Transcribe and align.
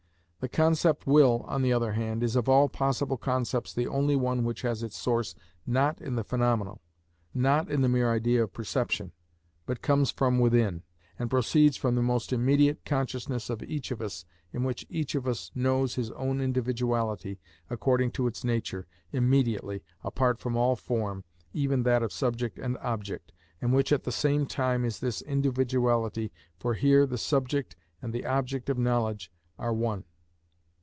The 0.43 0.49
concept 0.49 1.05
will, 1.05 1.45
on 1.47 1.61
the 1.61 1.71
other 1.71 1.93
hand, 1.93 2.23
is 2.23 2.35
of 2.35 2.49
all 2.49 2.67
possible 2.67 3.15
concepts 3.15 3.71
the 3.75 3.85
only 3.87 4.15
one 4.15 4.43
which 4.43 4.63
has 4.63 4.81
its 4.81 4.97
source 4.97 5.35
not 5.67 6.01
in 6.01 6.15
the 6.15 6.23
phenomenal, 6.23 6.81
not 7.31 7.69
in 7.69 7.81
the 7.81 7.87
mere 7.87 8.11
idea 8.11 8.41
of 8.41 8.51
perception, 8.51 9.11
but 9.67 9.83
comes 9.83 10.09
from 10.09 10.39
within, 10.39 10.81
and 11.19 11.29
proceeds 11.29 11.77
from 11.77 11.93
the 11.93 12.01
most 12.01 12.33
immediate 12.33 12.83
consciousness 12.85 13.51
of 13.51 13.61
each 13.61 13.91
of 13.91 14.01
us, 14.01 14.25
in 14.51 14.63
which 14.63 14.83
each 14.89 15.13
of 15.13 15.27
us 15.27 15.51
knows 15.53 15.93
his 15.93 16.09
own 16.13 16.41
individuality, 16.41 17.37
according 17.69 18.09
to 18.13 18.25
its 18.25 18.43
nature, 18.43 18.87
immediately, 19.13 19.83
apart 20.03 20.39
from 20.39 20.57
all 20.57 20.75
form, 20.75 21.23
even 21.53 21.83
that 21.83 22.01
of 22.01 22.11
subject 22.11 22.57
and 22.57 22.79
object, 22.79 23.31
and 23.61 23.73
which 23.73 23.91
at 23.93 24.05
the 24.05 24.11
same 24.11 24.47
time 24.47 24.85
is 24.85 25.01
this 25.01 25.21
individuality, 25.21 26.31
for 26.57 26.73
here 26.73 27.05
the 27.05 27.15
subject 27.19 27.75
and 28.01 28.11
the 28.11 28.25
object 28.25 28.71
of 28.71 28.77
knowledge 28.79 29.31
are 29.59 29.71
one. 29.71 30.03